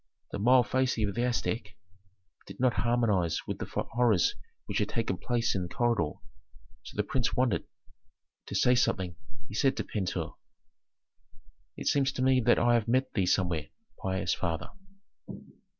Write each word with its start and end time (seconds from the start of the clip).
The 0.31 0.39
mild 0.39 0.67
face 0.67 0.97
of 0.97 1.13
the 1.13 1.25
ascetic 1.27 1.77
did 2.47 2.59
not 2.59 2.73
harmonize 2.73 3.45
with 3.45 3.59
the 3.59 3.65
horrors 3.67 4.33
which 4.65 4.79
had 4.79 4.89
taken 4.89 5.15
place 5.17 5.53
in 5.53 5.61
the 5.61 5.69
corridor; 5.69 6.13
so 6.81 6.97
the 6.97 7.03
prince 7.03 7.35
wondered. 7.35 7.65
To 8.47 8.55
say 8.55 8.73
something, 8.73 9.15
he 9.47 9.53
said 9.53 9.77
to 9.77 9.83
Pentuer, 9.83 10.31
"It 11.77 11.85
seems 11.85 12.11
to 12.13 12.23
me 12.23 12.41
that 12.47 12.57
I 12.57 12.73
have 12.73 12.87
met 12.87 13.13
thee 13.13 13.27
somewhere, 13.27 13.67
pious 14.01 14.33
father?" 14.33 14.71